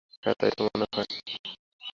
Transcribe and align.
হ্যাঁ 0.23 0.35
তাই 0.39 0.51
তো 0.57 0.61
মনে 0.65 0.85
হয়। 0.95 1.09